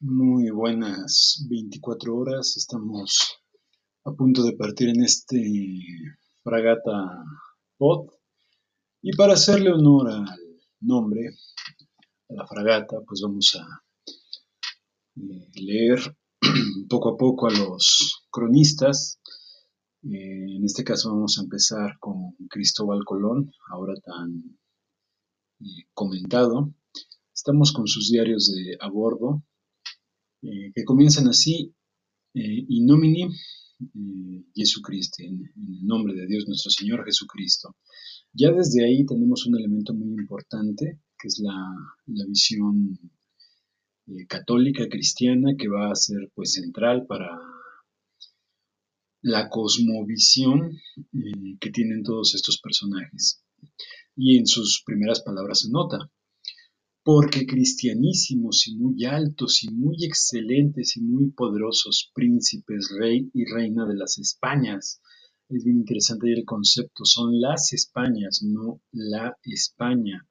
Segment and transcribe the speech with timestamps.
[0.00, 2.58] Muy buenas 24 horas.
[2.58, 3.38] Estamos
[4.04, 5.40] a punto de partir en este
[6.42, 7.24] fragata
[7.78, 8.10] pod.
[9.00, 10.38] Y para hacerle honor al
[10.80, 11.30] nombre,
[12.28, 13.84] a la fragata, pues vamos a
[15.16, 16.14] eh, leer
[16.90, 19.18] poco a poco a los cronistas.
[20.02, 24.58] Eh, en este caso vamos a empezar con Cristóbal Colón, ahora tan
[25.60, 26.74] eh, comentado.
[27.34, 29.42] Estamos con sus diarios de a bordo,
[30.42, 31.74] eh, que comienzan así,
[32.34, 37.76] eh, in nomine eh, Jesucristo, en, el nombre de Dios nuestro Señor Jesucristo.
[38.32, 42.98] Ya desde ahí tenemos un elemento muy importante, que es la, visión
[44.28, 47.28] católica cristiana, que va a ser pues central para
[49.22, 50.78] la cosmovisión
[51.60, 53.42] que tienen todos estos personajes.
[54.14, 56.10] Y en sus primeras palabras se nota,
[57.06, 63.86] porque cristianísimos y muy altos y muy excelentes y muy poderosos príncipes, rey y reina
[63.86, 65.00] de las Españas.
[65.48, 70.26] Es bien interesante el concepto, son las Españas, no la España.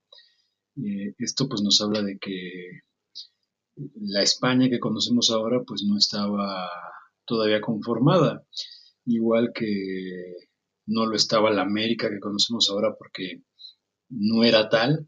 [0.75, 2.81] Eh, esto pues nos habla de que
[3.95, 6.69] la España que conocemos ahora pues no estaba
[7.23, 8.45] todavía conformada,
[9.05, 9.69] igual que
[10.87, 13.43] no lo estaba la América que conocemos ahora porque
[14.09, 15.07] no era tal,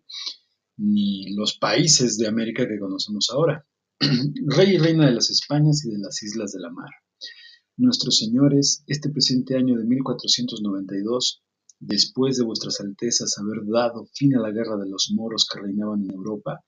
[0.78, 3.66] ni los países de América que conocemos ahora.
[4.00, 6.90] Rey y reina de las Españas y de las Islas de la Mar.
[7.78, 11.44] Nuestros señores, este presente año de 1492,
[11.80, 16.02] después de vuestras altezas haber dado fin a la guerra de los moros que reinaban
[16.02, 16.64] en Europa,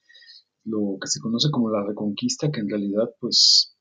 [0.65, 3.75] lo que se conoce como la reconquista, que en realidad pues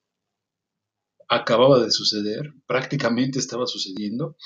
[1.28, 4.36] acababa de suceder, prácticamente estaba sucediendo,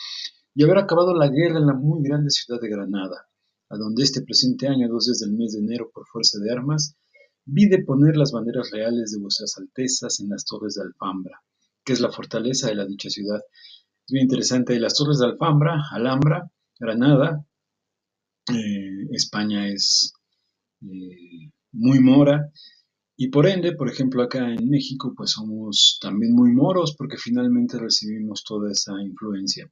[0.54, 3.28] y haber acabado la guerra en la muy grande ciudad de Granada,
[3.72, 6.94] a donde este presente año, dos días del mes de enero, por fuerza de armas,
[7.46, 11.40] vi de poner las banderas reales de vuestras altezas en las torres de Alfambra,
[11.82, 13.40] que es la fortaleza de la dicha ciudad.
[14.06, 17.46] Es bien interesante, las torres de Alfambra, Alhambra, Granada,
[18.52, 20.12] eh, España es
[20.82, 22.50] eh, muy mora,
[23.16, 27.78] y por ende, por ejemplo, acá en México, pues somos también muy moros porque finalmente
[27.78, 29.70] recibimos toda esa influencia.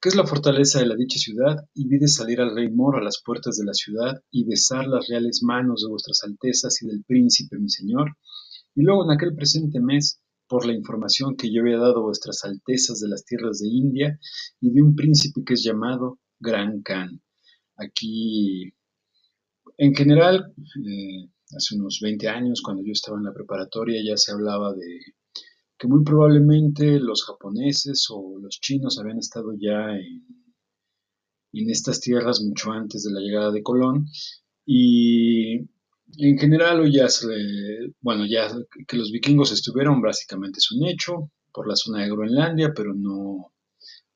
[0.00, 1.56] ¿Qué es la fortaleza de la dicha ciudad?
[1.72, 4.86] Y vi de salir al rey moro a las puertas de la ciudad y besar
[4.86, 8.16] las reales manos de vuestras altezas y del príncipe mi señor.
[8.74, 12.44] Y luego en aquel presente mes, por la información que yo había dado a vuestras
[12.44, 14.18] altezas de las tierras de India
[14.60, 17.22] y de un príncipe que es llamado Gran Khan.
[17.76, 18.74] Aquí,
[19.78, 24.32] en general, eh, hace unos 20 años, cuando yo estaba en la preparatoria, ya se
[24.32, 25.00] hablaba de
[25.78, 32.72] que muy probablemente los japoneses o los chinos habían estado ya en, estas tierras mucho
[32.72, 34.06] antes de la llegada de Colón.
[34.66, 35.58] Y
[36.18, 37.26] en general hoy ya se,
[38.00, 38.48] bueno, ya
[38.86, 43.52] que los vikingos estuvieron básicamente es un hecho por la zona de Groenlandia, pero no,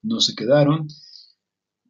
[0.02, 0.88] no se quedaron.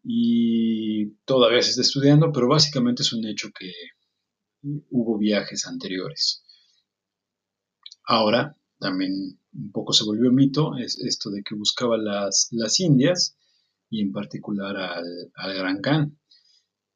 [0.04, 3.72] Y todavía se está estudiando, pero básicamente es un hecho que
[4.62, 6.44] hubo viajes anteriores.
[8.04, 13.36] Ahora también un poco se volvió mito es esto de que buscaba las, las Indias
[13.90, 16.18] y en particular al, al Gran Khan.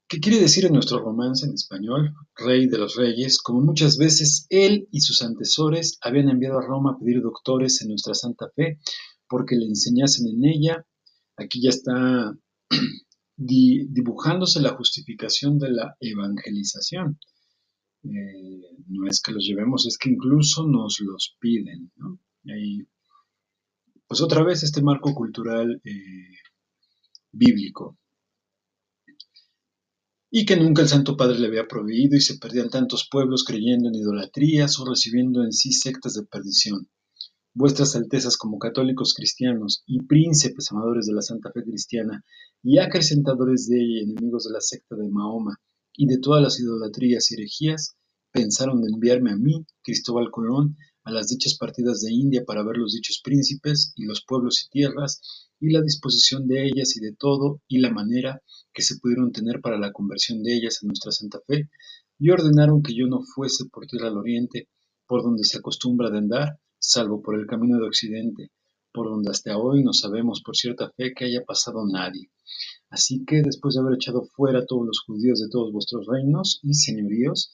[0.09, 2.15] ¿Qué quiere decir en nuestro romance en español?
[2.37, 6.93] Rey de los reyes, como muchas veces él y sus antecesores habían enviado a Roma
[6.93, 8.79] a pedir doctores en nuestra santa fe
[9.27, 10.87] porque le enseñasen en ella.
[11.37, 12.37] Aquí ya está
[13.37, 17.19] dibujándose la justificación de la evangelización
[18.05, 21.93] eh, no es que los llevemos, es que incluso nos los piden.
[21.97, 22.19] ¿no?
[22.45, 22.87] Y
[24.07, 26.37] pues otra vez este marco cultural eh,
[27.33, 27.99] bíblico.
[30.31, 33.89] Y que nunca el Santo Padre le había prohibido y se perdían tantos pueblos creyendo
[33.89, 36.89] en idolatrías o recibiendo en sí sectas de perdición.
[37.55, 42.25] Vuestras Altezas como católicos cristianos y príncipes amadores de la Santa Fe cristiana
[42.63, 45.59] y acrecentadores de ella y enemigos de la secta de Mahoma,
[45.95, 47.97] y de todas las idolatrías y herejías,
[48.33, 52.93] pensaron enviarme a mí, Cristóbal Colón, a las dichas partidas de India para ver los
[52.93, 55.21] dichos príncipes y los pueblos y tierras,
[55.61, 58.41] y la disposición de ellas y de todo, y la manera
[58.73, 61.69] que se pudieron tener para la conversión de ellas a nuestra santa fe,
[62.19, 64.69] y ordenaron que yo no fuese por tierra al oriente,
[65.07, 68.51] por donde se acostumbra de andar, salvo por el camino de occidente,
[68.93, 72.31] por donde hasta hoy no sabemos por cierta fe que haya pasado nadie.
[72.93, 76.61] Así que después de haber echado fuera a todos los judíos de todos vuestros reinos
[76.63, 77.51] y señoríos,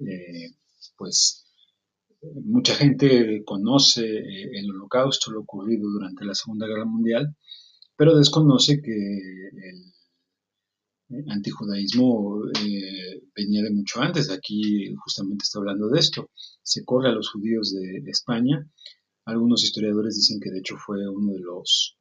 [0.00, 0.50] eh,
[0.96, 1.46] pues
[2.44, 7.36] mucha gente conoce eh, el holocausto, lo ocurrido durante la Segunda Guerra Mundial,
[7.96, 9.92] pero desconoce que el,
[11.10, 12.42] eh, antijudaísmo
[13.36, 16.30] venía de mucho antes, aquí justamente está hablando de esto.
[16.64, 18.68] Se corre a los judíos de, España.
[19.24, 21.99] Algunos historiadores dicen que de hecho fue uno de los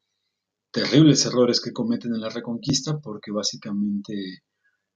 [0.71, 4.43] terribles errores que cometen en la Reconquista, porque básicamente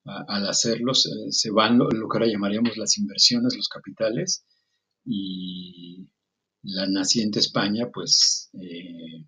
[0.05, 4.45] al hacerlos se van lo, que ahora llamaríamos las inversiones, los capitales,
[5.05, 6.09] y
[6.63, 9.25] la naciente España pues eh,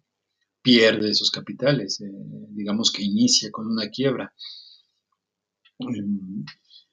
[0.62, 2.12] pierde esos capitales, eh,
[2.50, 4.33] digamos que inicia con una quiebra.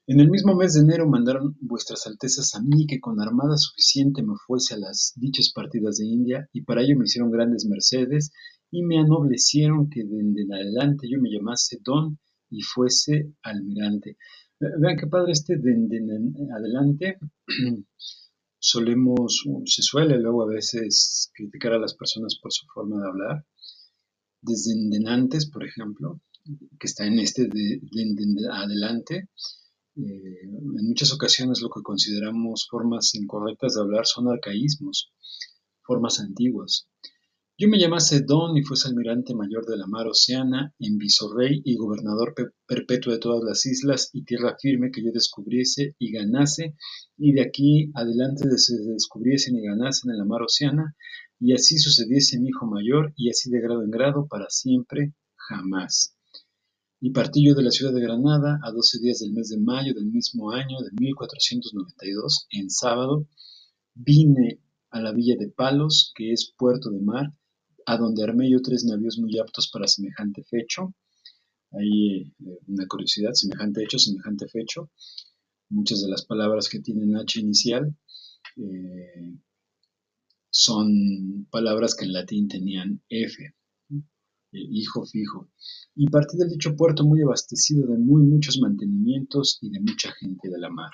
[0.05, 4.21] En el mismo mes de enero mandaron vuestras altezas a mí que con armada suficiente
[4.21, 8.31] me fuese a las dichas partidas de India y para ello me hicieron grandes mercedes
[8.73, 12.17] y me anoblecieron que de en adelante yo me llamase don
[12.49, 14.17] y fuese almirante.
[14.59, 17.19] Vean qué padre este de en adelante
[18.57, 23.45] solemos, se suele luego a veces criticar a las personas por su forma de hablar.
[24.41, 24.73] Desde
[25.07, 26.21] antes, por ejemplo,
[26.79, 27.79] que está en este de,
[28.51, 29.29] adelante,
[29.97, 35.11] eh, en muchas ocasiones lo que consideramos formas incorrectas de hablar son arcaísmos,
[35.83, 36.87] formas antiguas.
[37.55, 41.75] Yo me llamase Don y fuese almirante mayor de la mar Oceana, en visorrey y
[41.75, 42.33] gobernador
[42.65, 46.75] perpetuo de todas las islas y tierra firme que yo descubriese y ganase,
[47.15, 50.95] y de aquí adelante se descubriesen y ganasen en la mar Oceana,
[51.39, 56.15] y así sucediese mi hijo mayor, y así de grado en grado, para siempre, jamás.
[56.99, 59.93] Y partí yo de la ciudad de Granada a doce días del mes de mayo
[59.93, 63.27] del mismo año de 1492, en sábado,
[63.93, 64.59] vine
[64.89, 67.31] a la villa de Palos, que es puerto de mar,
[67.85, 70.93] a donde armé yo tres navíos muy aptos para semejante fecho.
[71.71, 74.91] Hay eh, una curiosidad, semejante hecho, semejante fecho.
[75.69, 77.95] Muchas de las palabras que tienen H inicial
[78.57, 79.37] eh,
[80.49, 83.53] son palabras que en latín tenían F, eh,
[84.51, 85.49] hijo fijo.
[85.95, 90.49] Y partí del dicho puerto muy abastecido de muy muchos mantenimientos y de mucha gente
[90.49, 90.91] de la mar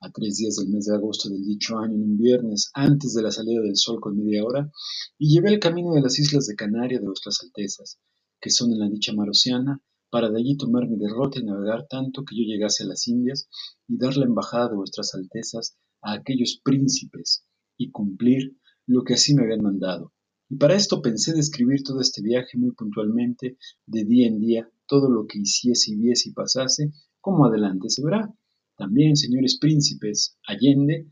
[0.00, 3.22] a tres días del mes de agosto del dicho año, en un viernes, antes de
[3.22, 4.70] la salida del sol con media hora,
[5.18, 7.98] y llevé el camino de las islas de Canaria de vuestras altezas,
[8.40, 11.86] que son en la dicha mar oceana, para de allí tomar mi derrota y navegar
[11.88, 13.48] tanto que yo llegase a las Indias
[13.86, 17.44] y dar la embajada de vuestras altezas a aquellos príncipes
[17.76, 18.56] y cumplir
[18.86, 20.12] lo que así me habían mandado.
[20.48, 24.70] Y para esto pensé de escribir todo este viaje muy puntualmente, de día en día,
[24.86, 28.32] todo lo que hiciese y viese y pasase, como adelante se verá.
[28.78, 31.08] También, señores príncipes, Allende,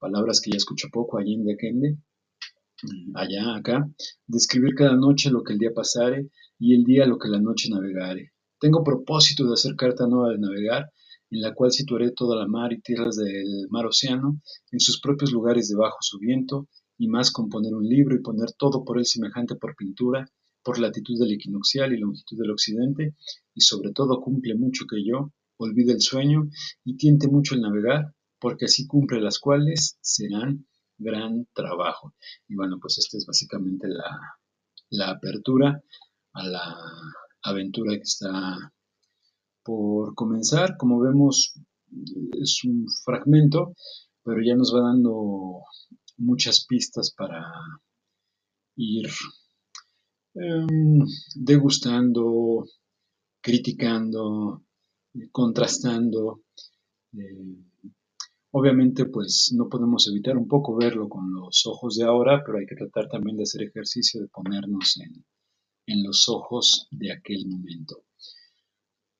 [0.00, 1.96] palabras que ya escucho poco, Allende, Aquende,
[3.14, 3.88] allá, acá,
[4.26, 6.28] describir cada noche lo que el día pasare
[6.58, 8.32] y el día lo que la noche navegare.
[8.58, 10.90] Tengo propósito de hacer carta nueva de navegar,
[11.30, 14.40] en la cual situaré toda la mar y tierras del mar océano
[14.72, 16.68] en sus propios lugares debajo su viento,
[16.98, 20.28] y más componer un libro y poner todo por él semejante por pintura,
[20.64, 23.14] por latitud del equinoccial y longitud del occidente,
[23.54, 26.48] y sobre todo cumple mucho que yo, olvide el sueño
[26.84, 30.66] y tiente mucho el navegar, porque así cumple las cuales serán
[30.98, 32.14] gran trabajo.
[32.48, 34.38] Y bueno, pues esta es básicamente la,
[34.90, 35.82] la apertura
[36.32, 36.76] a la
[37.42, 38.72] aventura que está
[39.62, 40.76] por comenzar.
[40.76, 41.54] Como vemos,
[42.32, 43.74] es un fragmento,
[44.22, 45.62] pero ya nos va dando
[46.18, 47.44] muchas pistas para
[48.76, 49.08] ir
[50.34, 50.98] em,
[51.34, 52.66] degustando,
[53.40, 54.62] criticando,
[55.30, 56.42] contrastando.
[57.12, 57.56] Eh,
[58.50, 62.66] obviamente, pues no podemos evitar un poco verlo con los ojos de ahora, pero hay
[62.66, 65.24] que tratar también de hacer ejercicio de ponernos en,
[65.86, 68.04] en los ojos de aquel momento.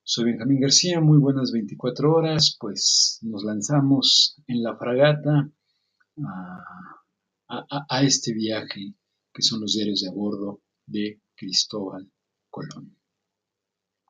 [0.03, 5.51] Soy Benjamín García, muy buenas 24 horas, pues nos lanzamos en la fragata
[7.49, 8.95] a, a este viaje
[9.33, 12.11] que son los diarios de a bordo de Cristóbal
[12.51, 12.97] Colón.